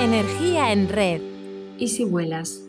Energía 0.00 0.72
en 0.72 0.88
red. 0.88 1.20
¿Y 1.76 1.88
si 1.88 2.06
vuelas? 2.06 2.62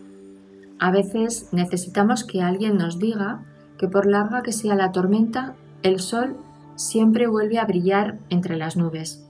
A 0.79 0.91
veces 0.91 1.47
necesitamos 1.53 2.25
que 2.25 2.41
alguien 2.41 2.75
nos 2.75 2.99
diga 2.99 3.45
que 3.77 3.87
por 3.87 4.05
larga 4.05 4.43
que 4.43 4.51
sea 4.51 4.75
la 4.75 4.91
tormenta, 4.91 5.55
el 5.81 6.01
sol 6.01 6.35
siempre 6.75 7.27
vuelve 7.27 7.57
a 7.57 7.63
brillar 7.63 8.19
entre 8.29 8.57
las 8.57 8.75
nubes. 8.75 9.23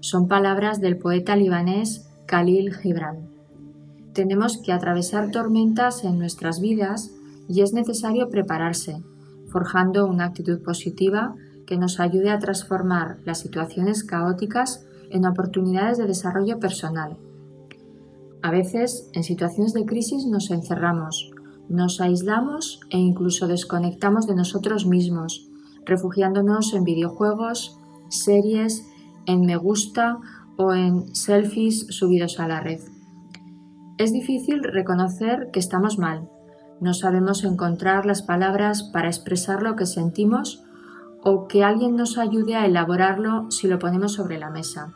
Son 0.00 0.28
palabras 0.28 0.82
del 0.82 0.98
poeta 0.98 1.34
libanés 1.34 2.06
Khalil 2.26 2.74
Gibran. 2.74 3.30
Tenemos 4.12 4.58
que 4.58 4.74
atravesar 4.74 5.30
tormentas 5.30 6.04
en 6.04 6.18
nuestras 6.18 6.60
vidas 6.60 7.10
y 7.48 7.62
es 7.62 7.72
necesario 7.72 8.28
prepararse, 8.28 9.02
forjando 9.48 10.04
una 10.04 10.26
actitud 10.26 10.60
positiva 10.62 11.34
que 11.66 11.78
nos 11.78 12.00
ayude 12.00 12.28
a 12.28 12.38
transformar 12.38 13.16
las 13.24 13.40
situaciones 13.40 14.04
caóticas 14.04 14.84
en 15.08 15.24
oportunidades 15.24 15.96
de 15.96 16.06
desarrollo 16.06 16.60
personal. 16.60 17.16
A 18.42 18.50
veces, 18.50 19.10
en 19.12 19.24
situaciones 19.24 19.72
de 19.72 19.84
crisis 19.84 20.26
nos 20.26 20.50
encerramos, 20.50 21.30
nos 21.68 22.00
aislamos 22.00 22.80
e 22.90 22.98
incluso 22.98 23.48
desconectamos 23.48 24.26
de 24.26 24.34
nosotros 24.34 24.86
mismos, 24.86 25.48
refugiándonos 25.84 26.74
en 26.74 26.84
videojuegos, 26.84 27.78
series, 28.08 28.86
en 29.26 29.40
me 29.46 29.56
gusta 29.56 30.18
o 30.56 30.72
en 30.72 31.14
selfies 31.14 31.86
subidos 31.90 32.38
a 32.38 32.48
la 32.48 32.60
red. 32.60 32.80
Es 33.98 34.12
difícil 34.12 34.62
reconocer 34.62 35.50
que 35.52 35.58
estamos 35.58 35.98
mal, 35.98 36.28
no 36.80 36.92
sabemos 36.92 37.42
encontrar 37.44 38.04
las 38.04 38.22
palabras 38.22 38.82
para 38.82 39.08
expresar 39.08 39.62
lo 39.62 39.76
que 39.76 39.86
sentimos 39.86 40.62
o 41.24 41.48
que 41.48 41.64
alguien 41.64 41.96
nos 41.96 42.18
ayude 42.18 42.54
a 42.54 42.66
elaborarlo 42.66 43.50
si 43.50 43.66
lo 43.66 43.78
ponemos 43.78 44.12
sobre 44.12 44.38
la 44.38 44.50
mesa. 44.50 44.94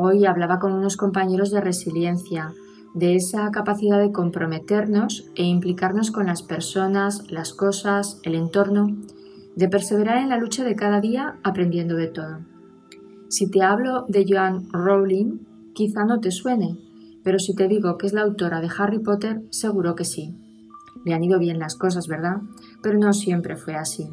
Hoy 0.00 0.26
hablaba 0.26 0.60
con 0.60 0.74
unos 0.74 0.96
compañeros 0.96 1.50
de 1.50 1.60
resiliencia, 1.60 2.54
de 2.94 3.16
esa 3.16 3.50
capacidad 3.50 3.98
de 3.98 4.12
comprometernos 4.12 5.28
e 5.34 5.42
implicarnos 5.42 6.12
con 6.12 6.26
las 6.26 6.44
personas, 6.44 7.28
las 7.32 7.52
cosas, 7.52 8.20
el 8.22 8.36
entorno, 8.36 8.96
de 9.56 9.68
perseverar 9.68 10.18
en 10.18 10.28
la 10.28 10.36
lucha 10.36 10.62
de 10.62 10.76
cada 10.76 11.00
día 11.00 11.40
aprendiendo 11.42 11.96
de 11.96 12.06
todo. 12.06 12.38
Si 13.28 13.50
te 13.50 13.62
hablo 13.62 14.04
de 14.06 14.24
Joan 14.24 14.72
Rowling, 14.72 15.40
quizá 15.74 16.04
no 16.04 16.20
te 16.20 16.30
suene, 16.30 16.78
pero 17.24 17.40
si 17.40 17.56
te 17.56 17.66
digo 17.66 17.98
que 17.98 18.06
es 18.06 18.12
la 18.12 18.22
autora 18.22 18.60
de 18.60 18.70
Harry 18.78 19.00
Potter, 19.00 19.42
seguro 19.50 19.96
que 19.96 20.04
sí. 20.04 20.32
Le 21.04 21.12
han 21.12 21.24
ido 21.24 21.40
bien 21.40 21.58
las 21.58 21.74
cosas, 21.74 22.06
¿verdad? 22.06 22.36
Pero 22.84 23.00
no 23.00 23.12
siempre 23.12 23.56
fue 23.56 23.74
así. 23.74 24.08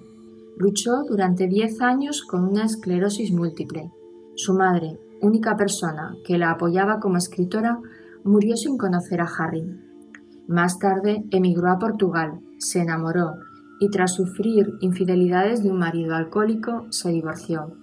Luchó 0.57 1.03
durante 1.07 1.45
10 1.45 1.79
años 1.81 2.23
con 2.23 2.43
una 2.43 2.65
esclerosis 2.65 3.31
múltiple. 3.31 3.91
Su 4.35 4.55
madre, 4.55 4.97
única 5.21 5.55
persona 5.55 6.15
que 6.23 6.37
la 6.37 6.51
apoyaba 6.51 6.99
como 6.99 7.17
escritora, 7.17 7.79
murió 8.23 8.57
sin 8.57 8.77
conocer 8.77 9.21
a 9.21 9.29
Harry. 9.37 9.63
Más 10.47 10.79
tarde 10.79 11.23
emigró 11.31 11.71
a 11.71 11.79
Portugal, 11.79 12.39
se 12.59 12.81
enamoró 12.81 13.33
y 13.79 13.89
tras 13.89 14.13
sufrir 14.13 14.73
infidelidades 14.79 15.63
de 15.63 15.69
un 15.69 15.79
marido 15.79 16.15
alcohólico 16.15 16.85
se 16.89 17.09
divorció. 17.09 17.75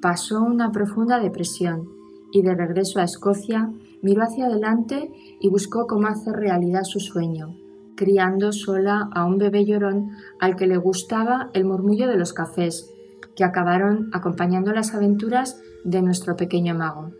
Pasó 0.00 0.42
una 0.42 0.70
profunda 0.70 1.20
depresión 1.20 1.88
y 2.32 2.42
de 2.42 2.54
regreso 2.54 3.00
a 3.00 3.04
Escocia 3.04 3.70
miró 4.02 4.22
hacia 4.22 4.46
adelante 4.46 5.10
y 5.40 5.48
buscó 5.48 5.86
cómo 5.86 6.06
hacer 6.06 6.34
realidad 6.34 6.84
su 6.84 7.00
sueño, 7.00 7.56
criando 7.96 8.52
sola 8.52 9.08
a 9.12 9.24
un 9.24 9.38
bebé 9.38 9.64
llorón 9.64 10.10
al 10.40 10.56
que 10.56 10.66
le 10.66 10.76
gustaba 10.76 11.50
el 11.52 11.64
murmullo 11.64 12.08
de 12.08 12.16
los 12.16 12.32
cafés, 12.32 12.92
que 13.38 13.44
acabaron 13.44 14.10
acompañando 14.12 14.72
las 14.72 14.94
aventuras 14.94 15.62
de 15.84 16.02
nuestro 16.02 16.34
pequeño 16.34 16.74
mago. 16.74 17.12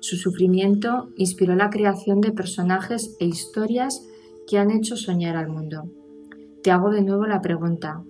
Su 0.00 0.16
sufrimiento 0.16 1.10
inspiró 1.14 1.54
la 1.54 1.70
creación 1.70 2.20
de 2.20 2.32
personajes 2.32 3.16
e 3.20 3.26
historias 3.26 4.04
que 4.48 4.58
han 4.58 4.72
hecho 4.72 4.96
soñar 4.96 5.36
al 5.36 5.48
mundo. 5.48 5.84
Te 6.64 6.72
hago 6.72 6.90
de 6.90 7.02
nuevo 7.02 7.26
la 7.26 7.40
pregunta, 7.40 8.02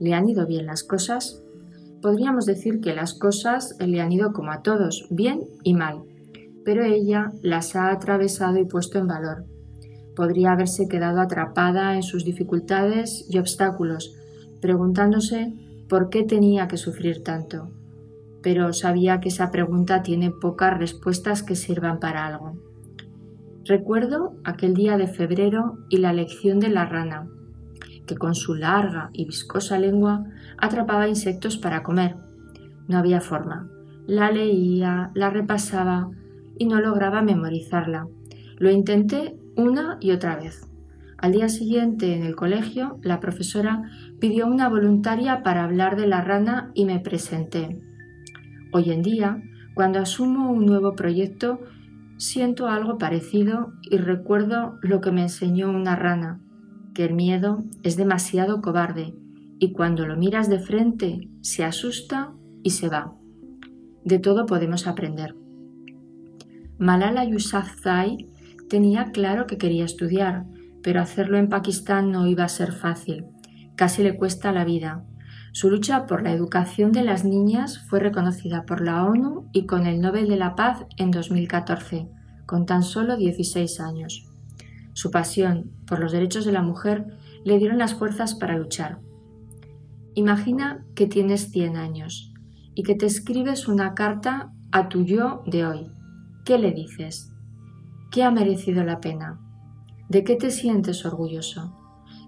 ¿le 0.00 0.14
han 0.14 0.28
ido 0.28 0.48
bien 0.48 0.66
las 0.66 0.82
cosas? 0.82 1.44
Podríamos 2.02 2.44
decir 2.44 2.80
que 2.80 2.92
las 2.92 3.14
cosas 3.14 3.76
le 3.78 4.00
han 4.00 4.10
ido 4.10 4.32
como 4.32 4.50
a 4.50 4.62
todos, 4.62 5.06
bien 5.08 5.44
y 5.62 5.74
mal, 5.74 6.02
pero 6.64 6.82
ella 6.82 7.30
las 7.40 7.76
ha 7.76 7.92
atravesado 7.92 8.58
y 8.58 8.64
puesto 8.64 8.98
en 8.98 9.06
valor 9.06 9.44
Podría 10.16 10.52
haberse 10.52 10.88
quedado 10.88 11.20
atrapada 11.20 11.94
en 11.94 12.02
sus 12.02 12.24
dificultades 12.24 13.26
y 13.28 13.38
obstáculos, 13.38 14.16
preguntándose 14.60 15.52
por 15.88 16.08
qué 16.10 16.22
tenía 16.24 16.68
que 16.68 16.76
sufrir 16.76 17.22
tanto. 17.22 17.70
Pero 18.42 18.72
sabía 18.72 19.20
que 19.20 19.28
esa 19.28 19.50
pregunta 19.50 20.02
tiene 20.02 20.30
pocas 20.30 20.78
respuestas 20.78 21.42
que 21.42 21.56
sirvan 21.56 22.00
para 22.00 22.26
algo. 22.26 22.56
Recuerdo 23.64 24.36
aquel 24.44 24.74
día 24.74 24.96
de 24.96 25.08
febrero 25.08 25.78
y 25.88 25.96
la 25.98 26.12
lección 26.12 26.60
de 26.60 26.68
la 26.68 26.86
rana, 26.86 27.28
que 28.06 28.16
con 28.16 28.34
su 28.34 28.54
larga 28.54 29.10
y 29.12 29.24
viscosa 29.24 29.78
lengua 29.78 30.24
atrapaba 30.58 31.08
insectos 31.08 31.56
para 31.56 31.82
comer. 31.82 32.16
No 32.86 32.98
había 32.98 33.20
forma. 33.20 33.68
La 34.06 34.30
leía, 34.30 35.10
la 35.14 35.30
repasaba 35.30 36.10
y 36.56 36.66
no 36.66 36.80
lograba 36.80 37.22
memorizarla. 37.22 38.06
Lo 38.58 38.70
intenté 38.70 39.36
una 39.56 39.98
y 40.00 40.12
otra 40.12 40.36
vez. 40.36 40.68
Al 41.18 41.32
día 41.32 41.48
siguiente, 41.48 42.14
en 42.14 42.22
el 42.22 42.36
colegio, 42.36 42.98
la 43.02 43.20
profesora 43.20 43.90
pidió 44.20 44.46
una 44.46 44.68
voluntaria 44.68 45.42
para 45.42 45.64
hablar 45.64 45.96
de 45.96 46.06
la 46.06 46.20
rana 46.20 46.70
y 46.74 46.84
me 46.84 47.00
presenté. 47.00 47.80
Hoy 48.72 48.90
en 48.90 49.02
día, 49.02 49.42
cuando 49.74 49.98
asumo 49.98 50.50
un 50.50 50.66
nuevo 50.66 50.92
proyecto, 50.92 51.60
siento 52.18 52.68
algo 52.68 52.98
parecido 52.98 53.72
y 53.82 53.96
recuerdo 53.96 54.78
lo 54.82 55.00
que 55.00 55.10
me 55.10 55.22
enseñó 55.22 55.70
una 55.70 55.96
rana, 55.96 56.40
que 56.94 57.04
el 57.04 57.14
miedo 57.14 57.64
es 57.82 57.96
demasiado 57.96 58.60
cobarde 58.60 59.14
y 59.58 59.72
cuando 59.72 60.06
lo 60.06 60.16
miras 60.16 60.50
de 60.50 60.58
frente 60.58 61.28
se 61.40 61.64
asusta 61.64 62.32
y 62.62 62.70
se 62.70 62.88
va. 62.88 63.14
De 64.04 64.18
todo 64.18 64.44
podemos 64.44 64.86
aprender. 64.86 65.34
Malala 66.78 67.24
Yousafzai 67.24 68.28
Tenía 68.68 69.12
claro 69.12 69.46
que 69.46 69.58
quería 69.58 69.84
estudiar, 69.84 70.44
pero 70.86 71.00
hacerlo 71.00 71.36
en 71.36 71.48
Pakistán 71.48 72.12
no 72.12 72.28
iba 72.28 72.44
a 72.44 72.48
ser 72.48 72.70
fácil. 72.70 73.26
Casi 73.74 74.04
le 74.04 74.16
cuesta 74.16 74.52
la 74.52 74.64
vida. 74.64 75.04
Su 75.50 75.68
lucha 75.68 76.06
por 76.06 76.22
la 76.22 76.30
educación 76.30 76.92
de 76.92 77.02
las 77.02 77.24
niñas 77.24 77.80
fue 77.88 77.98
reconocida 77.98 78.64
por 78.66 78.80
la 78.82 79.04
ONU 79.04 79.48
y 79.52 79.66
con 79.66 79.86
el 79.86 80.00
Nobel 80.00 80.28
de 80.28 80.36
la 80.36 80.54
Paz 80.54 80.86
en 80.96 81.10
2014, 81.10 82.06
con 82.46 82.66
tan 82.66 82.84
solo 82.84 83.16
16 83.16 83.80
años. 83.80 84.28
Su 84.92 85.10
pasión 85.10 85.72
por 85.88 85.98
los 85.98 86.12
derechos 86.12 86.44
de 86.44 86.52
la 86.52 86.62
mujer 86.62 87.18
le 87.44 87.58
dieron 87.58 87.78
las 87.78 87.94
fuerzas 87.94 88.36
para 88.36 88.56
luchar. 88.56 89.00
Imagina 90.14 90.84
que 90.94 91.08
tienes 91.08 91.50
100 91.50 91.78
años 91.78 92.32
y 92.76 92.84
que 92.84 92.94
te 92.94 93.06
escribes 93.06 93.66
una 93.66 93.94
carta 93.94 94.52
a 94.70 94.88
tu 94.88 95.04
yo 95.04 95.42
de 95.46 95.66
hoy. 95.66 95.90
¿Qué 96.44 96.58
le 96.58 96.70
dices? 96.70 97.32
¿Qué 98.12 98.22
ha 98.22 98.30
merecido 98.30 98.84
la 98.84 99.00
pena? 99.00 99.40
¿De 100.08 100.22
qué 100.22 100.36
te 100.36 100.50
sientes 100.50 101.04
orgulloso? 101.04 101.72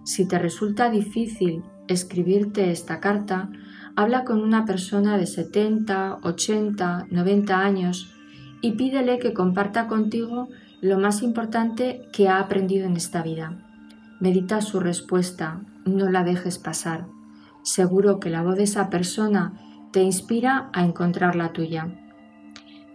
Si 0.04 0.26
te 0.26 0.38
resulta 0.38 0.90
difícil 0.90 1.62
escribirte 1.86 2.72
esta 2.72 2.98
carta, 2.98 3.50
habla 3.94 4.24
con 4.24 4.40
una 4.40 4.64
persona 4.64 5.16
de 5.16 5.26
70, 5.26 6.18
80, 6.22 7.06
90 7.10 7.60
años 7.60 8.12
y 8.60 8.72
pídele 8.72 9.18
que 9.18 9.32
comparta 9.32 9.86
contigo 9.86 10.48
lo 10.80 10.98
más 10.98 11.22
importante 11.22 12.02
que 12.12 12.28
ha 12.28 12.40
aprendido 12.40 12.86
en 12.86 12.96
esta 12.96 13.22
vida. 13.22 13.64
Medita 14.20 14.60
su 14.60 14.80
respuesta, 14.80 15.60
no 15.84 16.10
la 16.10 16.24
dejes 16.24 16.58
pasar. 16.58 17.06
Seguro 17.62 18.18
que 18.18 18.30
la 18.30 18.42
voz 18.42 18.56
de 18.56 18.64
esa 18.64 18.90
persona 18.90 19.52
te 19.92 20.02
inspira 20.02 20.70
a 20.72 20.84
encontrar 20.84 21.36
la 21.36 21.52
tuya. 21.52 21.88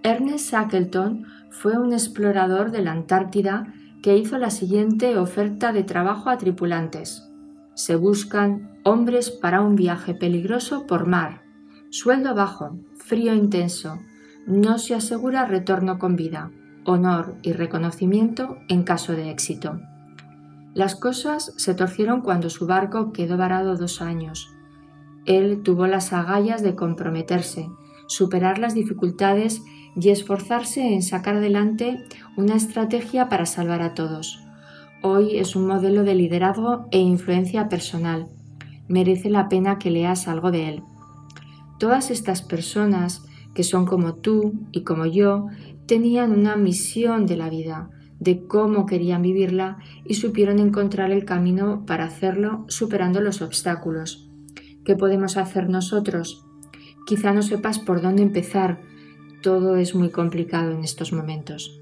Ernest 0.03 0.51
Shackleton 0.51 1.25
fue 1.49 1.77
un 1.77 1.93
explorador 1.93 2.71
de 2.71 2.81
la 2.81 2.91
Antártida 2.91 3.73
que 4.03 4.17
hizo 4.17 4.37
la 4.37 4.49
siguiente 4.49 5.17
oferta 5.17 5.71
de 5.71 5.83
trabajo 5.83 6.29
a 6.29 6.37
tripulantes. 6.37 7.31
Se 7.73 7.95
buscan 7.95 8.77
hombres 8.83 9.31
para 9.31 9.61
un 9.61 9.77
viaje 9.77 10.13
peligroso 10.13 10.85
por 10.85 11.07
mar. 11.07 11.41
Sueldo 11.89 12.35
bajo, 12.35 12.77
frío 12.95 13.33
intenso. 13.33 13.97
No 14.45 14.77
se 14.77 14.93
asegura 14.93 15.45
retorno 15.45 15.99
con 15.99 16.17
vida, 16.17 16.51
honor 16.83 17.37
y 17.43 17.53
reconocimiento 17.53 18.57
en 18.67 18.83
caso 18.83 19.13
de 19.13 19.31
éxito. 19.31 19.79
Las 20.73 20.95
cosas 20.95 21.53
se 21.55 21.73
torcieron 21.73 22.21
cuando 22.21 22.49
su 22.49 22.67
barco 22.67 23.13
quedó 23.13 23.37
varado 23.37 23.77
dos 23.77 24.01
años. 24.01 24.53
Él 25.23 25.61
tuvo 25.63 25.87
las 25.87 26.11
agallas 26.11 26.61
de 26.61 26.75
comprometerse, 26.75 27.69
superar 28.07 28.59
las 28.59 28.73
dificultades 28.73 29.63
y 29.95 30.09
esforzarse 30.09 30.93
en 30.93 31.01
sacar 31.01 31.35
adelante 31.35 32.03
una 32.35 32.55
estrategia 32.55 33.29
para 33.29 33.45
salvar 33.45 33.81
a 33.81 33.93
todos. 33.93 34.43
Hoy 35.01 35.37
es 35.37 35.55
un 35.55 35.67
modelo 35.67 36.03
de 36.03 36.15
liderazgo 36.15 36.87
e 36.91 36.99
influencia 36.99 37.69
personal. 37.69 38.27
Merece 38.87 39.29
la 39.29 39.49
pena 39.49 39.77
que 39.77 39.91
leas 39.91 40.27
algo 40.27 40.51
de 40.51 40.69
él. 40.69 40.83
Todas 41.77 42.11
estas 42.11 42.41
personas, 42.41 43.25
que 43.53 43.63
son 43.63 43.85
como 43.85 44.15
tú 44.15 44.53
y 44.71 44.83
como 44.83 45.05
yo, 45.05 45.47
tenían 45.85 46.31
una 46.31 46.55
misión 46.55 47.25
de 47.25 47.37
la 47.37 47.49
vida, 47.49 47.89
de 48.19 48.47
cómo 48.47 48.85
querían 48.85 49.21
vivirla 49.21 49.77
y 50.05 50.13
supieron 50.13 50.59
encontrar 50.59 51.11
el 51.11 51.25
camino 51.25 51.85
para 51.85 52.05
hacerlo 52.05 52.65
superando 52.69 53.19
los 53.19 53.41
obstáculos. 53.41 54.29
¿Qué 54.85 54.95
podemos 54.95 55.37
hacer 55.37 55.69
nosotros? 55.69 56.45
Quizá 57.05 57.33
no 57.33 57.41
sepas 57.41 57.79
por 57.79 58.01
dónde 58.01 58.23
empezar. 58.23 58.81
Todo 59.43 59.75
es 59.75 59.93
muy 59.93 60.09
complicado 60.09 60.71
en 60.71 60.85
estos 60.85 61.11
momentos. 61.11 61.81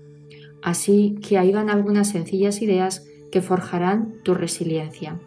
Así 0.64 1.20
que 1.22 1.38
ahí 1.38 1.52
van 1.52 1.70
algunas 1.70 2.10
sencillas 2.10 2.64
ideas 2.64 3.06
que 3.32 3.44
forjarán 3.44 4.16
tu 4.24 4.34
resiliencia. 4.34 5.20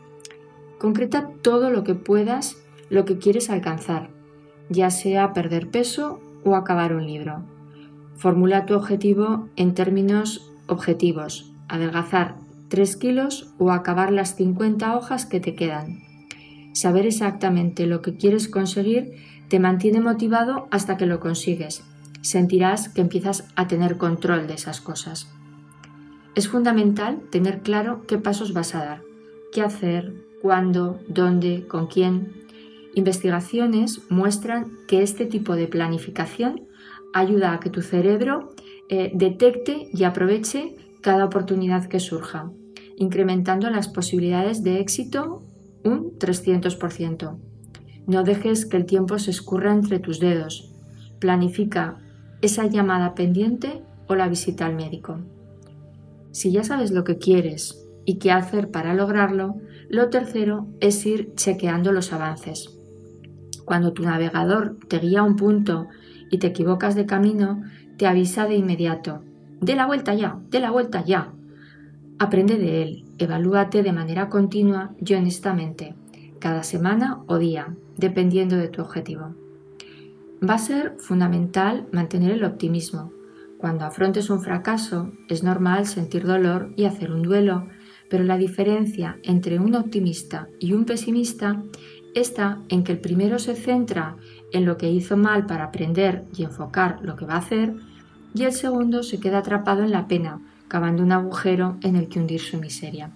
Concreta 0.79 1.31
todo 1.43 1.71
lo 1.71 1.85
que 1.85 1.95
puedas, 1.95 2.57
lo 2.91 3.05
que 3.05 3.19
quieres 3.19 3.51
alcanzar, 3.51 4.11
ya 4.69 4.91
sea 4.91 5.33
perder 5.33 5.71
peso 5.71 6.19
o 6.45 6.57
acabar 6.57 6.93
un 6.93 7.07
libro. 7.07 7.45
Formula 8.17 8.67
tu 8.67 8.75
objetivo 8.75 9.49
en 9.55 9.75
términos 9.75 10.51
objetivos, 10.67 11.53
adelgazar 11.69 12.35
3 12.69 12.97
kilos 12.97 13.55
o 13.59 13.71
acabar 13.71 14.11
las 14.13 14.35
50 14.35 14.97
hojas 14.97 15.25
que 15.25 15.39
te 15.39 15.55
quedan. 15.55 16.03
Saber 16.73 17.07
exactamente 17.07 17.87
lo 17.87 18.03
que 18.03 18.17
quieres 18.17 18.49
conseguir 18.49 19.13
te 19.47 19.61
mantiene 19.61 20.01
motivado 20.01 20.67
hasta 20.73 20.97
que 20.97 21.07
lo 21.07 21.21
consigues. 21.21 21.85
Sentirás 22.25 22.89
que 22.89 23.03
empiezas 23.03 23.47
a 23.55 23.69
tener 23.69 23.99
control 23.99 24.47
de 24.47 24.55
esas 24.55 24.81
cosas. 24.81 25.31
Es 26.35 26.49
fundamental 26.49 27.21
tener 27.31 27.61
claro 27.61 28.07
qué 28.09 28.17
pasos 28.17 28.55
vas 28.55 28.75
a 28.75 28.83
dar, 28.83 29.03
qué 29.53 29.61
hacer, 29.61 30.15
cuándo, 30.41 31.01
dónde, 31.07 31.67
con 31.67 31.87
quién. 31.87 32.33
Investigaciones 32.95 34.01
muestran 34.09 34.73
que 34.89 35.03
este 35.03 35.27
tipo 35.27 35.55
de 35.55 35.67
planificación 35.67 36.67
ayuda 37.13 37.53
a 37.53 37.61
que 37.61 37.69
tu 37.69 37.83
cerebro 37.83 38.55
eh, 38.89 39.13
detecte 39.15 39.91
y 39.93 40.05
aproveche 40.05 40.77
cada 41.03 41.27
oportunidad 41.27 41.85
que 41.89 42.01
surja, 42.01 42.51
incrementando 42.97 43.69
las 43.69 43.89
posibilidades 43.89 44.63
de 44.63 44.81
éxito 44.81 45.43
un 45.85 46.19
300%. 46.19 47.37
No 48.07 48.23
dejes 48.23 48.65
que 48.65 48.79
el 48.79 48.87
tiempo 48.87 49.19
se 49.19 49.31
escurra 49.31 49.75
entre 49.75 49.99
tus 49.99 50.21
dedos. 50.21 50.73
Planifica 51.21 52.01
esa 52.45 52.67
llamada 52.67 53.15
pendiente 53.15 53.83
o 54.07 54.15
la 54.15 54.29
visita 54.29 54.67
al 54.67 54.75
médico. 54.75 55.19
Si 56.31 56.53
ya 56.53 56.63
sabes 56.63 56.91
lo 56.91 57.03
que 57.03 57.17
quieres 57.17 57.87
y 58.05 58.19
qué 58.19 58.33
hacer 58.33 58.71
para 58.71 58.93
lograrlo, 58.93 59.57
lo 59.89 60.11
tercero 60.11 60.67
es 60.81 61.07
ir 61.07 61.33
chequeando 61.37 61.91
los 61.91 62.13
avances. 62.13 62.79
Cuando 63.65 63.95
tu 63.95 64.03
navegador 64.03 64.77
te 64.89 64.99
guía 64.99 65.21
a 65.21 65.23
un 65.23 65.37
punto 65.37 65.89
y 66.31 66.39
te 66.39 66.49
equivocas 66.49 66.95
de 66.95 67.07
camino, 67.07 67.63
te 67.97 68.07
avisa 68.07 68.47
de 68.47 68.57
inmediato. 68.57 69.23
De 69.61 69.75
la 69.75 69.87
vuelta 69.87 70.13
ya, 70.15 70.39
de 70.51 70.61
la 70.61 70.71
vuelta 70.71 71.03
ya. 71.03 71.33
Aprende 72.19 72.59
de 72.59 72.83
él, 72.83 73.05
evalúate 73.19 73.83
de 73.83 73.93
manera 73.93 74.29
continua 74.29 74.95
y 75.03 75.15
honestamente, 75.15 75.95
cada 76.41 76.63
semana 76.63 77.23
o 77.27 77.39
día, 77.39 77.75
dependiendo 77.97 78.57
de 78.57 78.69
tu 78.69 78.83
objetivo. 78.83 79.35
Va 80.47 80.55
a 80.55 80.59
ser 80.59 80.97
fundamental 80.99 81.87
mantener 81.91 82.33
el 82.33 82.45
optimismo. 82.45 83.13
Cuando 83.57 83.87
afrontes 83.87 84.29
un 84.29 84.43
fracaso, 84.43 85.11
es 85.31 85.43
normal 85.43 85.87
sentir 85.87 86.27
dolor 86.27 86.75
y 86.77 86.85
hacer 86.85 87.13
un 87.13 87.23
duelo, 87.23 87.69
pero 88.11 88.25
la 88.25 88.37
diferencia 88.37 89.17
entre 89.23 89.59
un 89.59 89.75
optimista 89.75 90.49
y 90.61 90.75
un 90.75 90.85
pesimista 90.85 91.63
está 92.15 92.59
en 92.69 92.85
que 92.85 92.93
el 92.93 93.01
primero 93.01 93.39
se 93.39 93.55
centra 93.55 94.17
en 94.53 94.67
lo 94.67 94.77
que 94.77 94.91
hizo 94.91 95.17
mal 95.17 95.47
para 95.47 95.65
aprender 95.65 96.27
y 96.37 96.43
enfocar 96.43 96.99
lo 97.01 97.17
que 97.17 97.25
va 97.25 97.35
a 97.35 97.39
hacer, 97.39 97.75
y 98.35 98.43
el 98.43 98.53
segundo 98.53 99.03
se 99.03 99.21
queda 99.21 99.39
atrapado 99.39 99.83
en 99.83 99.93
la 99.93 100.09
pena, 100.09 100.43
cavando 100.69 101.03
un 101.03 101.13
agujero 101.13 101.79
en 101.83 101.97
el 101.97 102.09
que 102.09 102.21
hundir 102.21 102.41
su 102.41 102.59
miseria. 102.59 103.13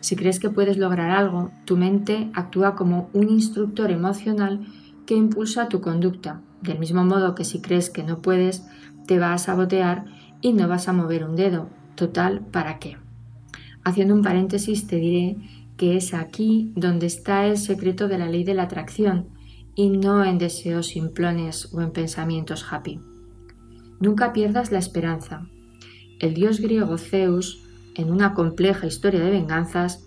Si 0.00 0.16
crees 0.16 0.38
que 0.38 0.50
puedes 0.50 0.76
lograr 0.76 1.10
algo, 1.10 1.50
tu 1.64 1.78
mente 1.78 2.30
actúa 2.34 2.74
como 2.74 3.08
un 3.14 3.30
instructor 3.30 3.90
emocional 3.90 4.66
que 5.06 5.14
impulsa 5.14 5.68
tu 5.68 5.80
conducta, 5.80 6.42
del 6.62 6.78
mismo 6.78 7.04
modo 7.04 7.34
que 7.34 7.44
si 7.44 7.60
crees 7.60 7.90
que 7.90 8.02
no 8.02 8.20
puedes, 8.20 8.64
te 9.06 9.18
va 9.18 9.32
a 9.32 9.38
sabotear 9.38 10.04
y 10.40 10.52
no 10.52 10.68
vas 10.68 10.88
a 10.88 10.92
mover 10.92 11.24
un 11.24 11.36
dedo. 11.36 11.70
Total, 11.94 12.40
¿para 12.40 12.78
qué? 12.78 12.98
Haciendo 13.84 14.14
un 14.14 14.22
paréntesis 14.22 14.86
te 14.86 14.96
diré 14.96 15.36
que 15.76 15.96
es 15.96 16.12
aquí 16.14 16.72
donde 16.74 17.06
está 17.06 17.46
el 17.46 17.56
secreto 17.56 18.08
de 18.08 18.18
la 18.18 18.28
ley 18.28 18.44
de 18.44 18.54
la 18.54 18.64
atracción 18.64 19.28
y 19.74 19.90
no 19.90 20.24
en 20.24 20.38
deseos 20.38 20.88
simplones 20.88 21.72
o 21.72 21.80
en 21.80 21.92
pensamientos 21.92 22.66
happy. 22.70 23.00
Nunca 24.00 24.32
pierdas 24.32 24.72
la 24.72 24.78
esperanza. 24.78 25.46
El 26.18 26.34
dios 26.34 26.60
griego 26.60 26.98
Zeus, 26.98 27.62
en 27.94 28.10
una 28.10 28.34
compleja 28.34 28.86
historia 28.86 29.20
de 29.20 29.30
venganzas, 29.30 30.05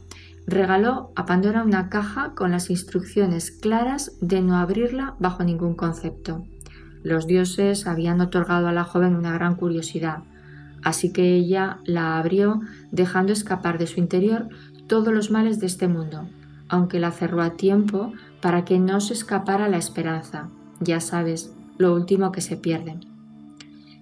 regaló 0.50 1.12
a 1.16 1.26
Pandora 1.26 1.64
una 1.64 1.90
caja 1.90 2.34
con 2.36 2.52
las 2.52 2.70
instrucciones 2.70 3.52
claras 3.52 4.18
de 4.20 4.42
no 4.42 4.58
abrirla 4.58 5.16
bajo 5.20 5.44
ningún 5.44 5.76
concepto. 5.76 6.44
Los 7.04 7.28
dioses 7.28 7.88
habían 7.88 8.20
otorgado 8.20 8.68
a 8.68 8.74
la 8.74 8.84
joven 8.84 9.16
una 9.16 9.32
gran 9.32 9.56
curiosidad, 9.56 10.24
así 10.84 11.14
que 11.14 11.36
ella 11.36 11.80
la 11.86 12.18
abrió 12.18 12.62
dejando 12.92 13.32
escapar 13.32 13.78
de 13.78 13.88
su 13.88 14.00
interior 14.00 14.50
todos 14.88 15.14
los 15.14 15.30
males 15.30 15.60
de 15.60 15.68
este 15.68 15.88
mundo, 15.88 16.28
aunque 16.68 17.00
la 17.00 17.12
cerró 17.12 17.42
a 17.42 17.52
tiempo 17.52 18.12
para 18.42 18.66
que 18.66 18.80
no 18.80 19.02
se 19.02 19.14
escapara 19.14 19.70
la 19.70 19.78
esperanza. 19.78 20.50
Ya 20.80 21.00
sabes, 21.00 21.54
lo 21.78 21.94
último 21.94 22.32
que 22.32 22.42
se 22.42 22.58
pierde. 22.58 23.00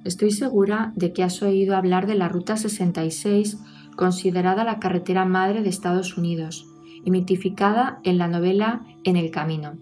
Estoy 0.06 0.32
segura 0.32 0.94
de 0.96 1.12
que 1.12 1.24
has 1.24 1.42
oído 1.42 1.76
hablar 1.76 2.08
de 2.08 2.16
la 2.16 2.30
Ruta 2.30 2.56
66, 2.56 3.58
considerada 3.98 4.64
la 4.64 4.80
carretera 4.80 5.26
madre 5.26 5.62
de 5.62 5.70
Estados 5.70 6.18
Unidos 6.18 6.66
y 7.04 7.12
mitificada 7.12 8.00
en 8.04 8.18
la 8.18 8.30
novela 8.30 8.86
En 9.04 9.18
el 9.18 9.32
Camino. 9.32 9.78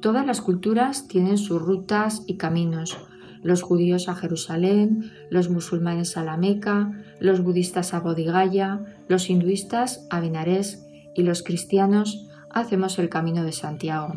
Todas 0.00 0.26
las 0.26 0.40
culturas 0.40 1.06
tienen 1.06 1.38
sus 1.38 1.62
rutas 1.62 2.24
y 2.26 2.36
caminos, 2.36 2.98
los 3.42 3.62
judíos 3.62 4.08
a 4.08 4.16
Jerusalén, 4.16 5.12
los 5.30 5.50
musulmanes 5.50 6.16
a 6.16 6.24
la 6.24 6.36
Meca, 6.36 6.92
los 7.20 7.42
budistas 7.42 7.94
a 7.94 8.00
Bodigaya, 8.00 8.80
los 9.08 9.30
hinduistas 9.30 10.06
a 10.10 10.20
Benares 10.20 10.84
y 11.14 11.22
los 11.22 11.42
cristianos 11.42 12.28
hacemos 12.50 12.98
el 12.98 13.08
camino 13.08 13.44
de 13.44 13.52
Santiago. 13.52 14.14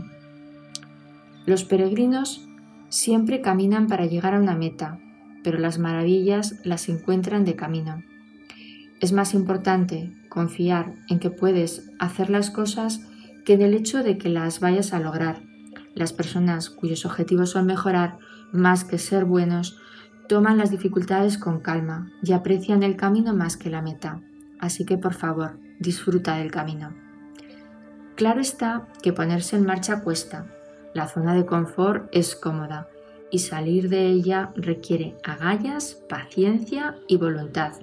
Los 1.46 1.64
peregrinos 1.64 2.48
siempre 2.90 3.42
caminan 3.42 3.88
para 3.88 4.06
llegar 4.06 4.36
a 4.36 4.40
una 4.40 4.56
meta, 4.56 5.00
pero 5.44 5.58
las 5.58 5.80
maravillas 5.80 6.56
las 6.64 6.88
encuentran 6.90 7.46
de 7.46 7.56
camino. 7.56 8.04
Es 9.02 9.12
más 9.14 9.34
importante 9.34 10.14
confiar 10.30 10.94
en 11.10 11.20
que 11.20 11.32
puedes 11.32 11.90
hacer 11.98 12.30
las 12.30 12.52
cosas 12.52 13.02
que 13.44 13.54
en 13.54 13.64
el 13.64 13.74
hecho 13.74 14.04
de 14.04 14.20
que 14.20 14.30
las 14.30 14.60
vayas 14.60 14.94
a 14.94 15.00
lograr. 15.00 15.42
Las 15.96 16.14
personas 16.14 16.70
cuyos 16.70 17.06
objetivos 17.06 17.50
son 17.50 17.66
mejorar 17.66 18.20
más 18.54 18.84
que 18.84 19.00
ser 19.00 19.26
buenos 19.26 19.80
toman 20.30 20.60
las 20.60 20.70
dificultades 20.70 21.40
con 21.40 21.60
calma 21.60 22.12
y 22.22 22.34
aprecian 22.34 22.84
el 22.84 22.96
camino 22.96 23.36
más 23.36 23.58
que 23.58 23.72
la 23.72 23.82
meta. 23.82 24.22
Así 24.60 24.86
que 24.86 25.00
por 25.00 25.16
favor, 25.16 25.58
disfruta 25.80 26.38
del 26.38 26.52
camino. 26.52 26.94
Claro 28.16 28.40
está 28.40 28.88
que 29.02 29.14
ponerse 29.14 29.56
en 29.56 29.66
marcha 29.66 30.02
cuesta. 30.02 30.46
La 30.94 31.08
zona 31.08 31.34
de 31.34 31.48
confort 31.48 32.08
es 32.12 32.36
cómoda 32.36 32.88
y 33.32 33.40
salir 33.40 33.90
de 33.90 34.06
ella 34.06 34.52
requiere 34.56 35.18
agallas, 35.24 35.96
paciencia 36.08 36.98
y 37.08 37.18
voluntad. 37.18 37.74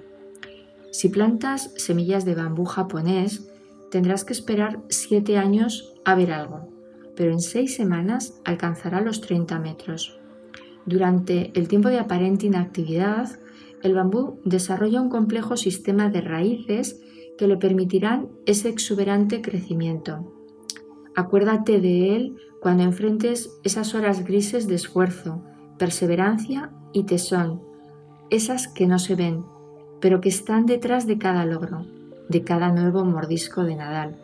Si 0.91 1.09
plantas 1.09 1.73
semillas 1.77 2.25
de 2.25 2.35
bambú 2.35 2.65
japonés, 2.65 3.49
tendrás 3.91 4.25
que 4.25 4.33
esperar 4.33 4.81
7 4.89 5.37
años 5.37 5.93
a 6.05 6.15
ver 6.15 6.31
algo, 6.31 6.69
pero 7.15 7.31
en 7.31 7.39
6 7.39 7.75
semanas 7.75 8.39
alcanzará 8.45 9.01
los 9.01 9.21
30 9.21 9.59
metros. 9.59 10.19
Durante 10.85 11.51
el 11.53 11.67
tiempo 11.67 11.89
de 11.89 11.99
aparente 11.99 12.47
inactividad, 12.47 13.39
el 13.83 13.93
bambú 13.93 14.39
desarrolla 14.43 15.01
un 15.01 15.09
complejo 15.09 15.57
sistema 15.57 16.09
de 16.09 16.21
raíces 16.21 17.01
que 17.37 17.47
le 17.47 17.57
permitirán 17.57 18.29
ese 18.45 18.69
exuberante 18.69 19.41
crecimiento. 19.41 20.33
Acuérdate 21.15 21.79
de 21.79 22.15
él 22.15 22.35
cuando 22.61 22.83
enfrentes 22.83 23.51
esas 23.63 23.95
horas 23.95 24.25
grises 24.25 24.67
de 24.67 24.75
esfuerzo, 24.75 25.43
perseverancia 25.77 26.71
y 26.91 27.03
tesón, 27.03 27.61
esas 28.29 28.67
que 28.67 28.87
no 28.87 28.99
se 28.99 29.15
ven, 29.15 29.45
pero 30.01 30.21
que 30.21 30.29
están 30.29 30.65
detrás 30.65 31.07
de 31.07 31.17
cada 31.17 31.45
logro, 31.45 31.85
de 32.29 32.43
cada 32.43 32.71
nuevo 32.71 33.03
mordisco 33.05 33.63
de 33.63 33.75
Nadal. 33.75 34.15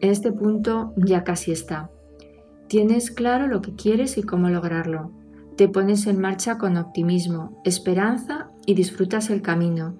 En 0.00 0.10
este 0.10 0.30
punto 0.32 0.92
ya 0.96 1.24
casi 1.24 1.50
está. 1.52 1.90
Tienes 2.68 3.10
claro 3.10 3.46
lo 3.46 3.62
que 3.62 3.74
quieres 3.74 4.18
y 4.18 4.22
cómo 4.22 4.48
lograrlo. 4.48 5.10
Te 5.56 5.68
pones 5.68 6.06
en 6.06 6.20
marcha 6.20 6.58
con 6.58 6.76
optimismo, 6.76 7.60
esperanza 7.64 8.50
y 8.66 8.74
disfrutas 8.74 9.30
el 9.30 9.42
camino. 9.42 9.98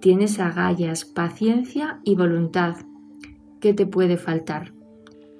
Tienes 0.00 0.38
agallas, 0.38 1.04
paciencia 1.04 2.00
y 2.04 2.14
voluntad. 2.14 2.76
¿Qué 3.60 3.74
te 3.74 3.86
puede 3.86 4.16
faltar? 4.16 4.72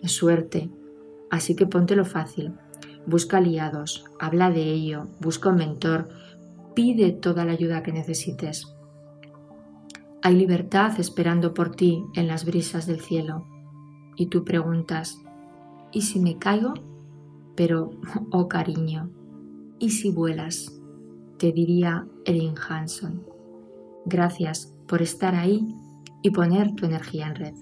Suerte. 0.02 0.70
Así 1.30 1.56
que 1.56 1.66
ponte 1.66 1.96
lo 1.96 2.04
fácil. 2.04 2.52
Busca 3.06 3.38
aliados, 3.38 4.04
habla 4.18 4.50
de 4.50 4.62
ello, 4.62 5.08
busca 5.20 5.50
un 5.50 5.56
mentor, 5.56 6.08
pide 6.74 7.12
toda 7.12 7.44
la 7.44 7.52
ayuda 7.52 7.82
que 7.82 7.92
necesites. 7.92 8.73
Hay 10.26 10.36
libertad 10.36 10.98
esperando 10.98 11.52
por 11.52 11.76
ti 11.76 12.02
en 12.14 12.28
las 12.28 12.46
brisas 12.46 12.86
del 12.86 13.02
cielo. 13.02 13.46
Y 14.16 14.28
tú 14.28 14.42
preguntas, 14.42 15.20
¿y 15.92 16.00
si 16.00 16.18
me 16.18 16.38
caigo? 16.38 16.72
Pero, 17.54 17.90
oh 18.32 18.48
cariño, 18.48 19.10
¿y 19.78 19.90
si 19.90 20.10
vuelas? 20.10 20.80
Te 21.36 21.52
diría 21.52 22.08
Erin 22.24 22.54
Hanson. 22.56 23.22
Gracias 24.06 24.74
por 24.88 25.02
estar 25.02 25.34
ahí 25.34 25.68
y 26.22 26.30
poner 26.30 26.74
tu 26.74 26.86
energía 26.86 27.26
en 27.26 27.34
red. 27.34 27.54